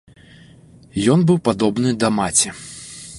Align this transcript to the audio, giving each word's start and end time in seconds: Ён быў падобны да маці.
Ён 1.15 1.19
быў 1.31 1.37
падобны 1.49 1.89
да 2.05 2.13
маці. 2.17 2.49